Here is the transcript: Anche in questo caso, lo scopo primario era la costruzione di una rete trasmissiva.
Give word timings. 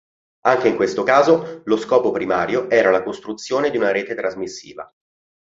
Anche 0.45 0.67
in 0.67 0.77
questo 0.77 1.03
caso, 1.03 1.61
lo 1.63 1.77
scopo 1.77 2.09
primario 2.09 2.71
era 2.71 2.89
la 2.89 3.03
costruzione 3.03 3.69
di 3.69 3.77
una 3.77 3.91
rete 3.91 4.15
trasmissiva. 4.15 4.91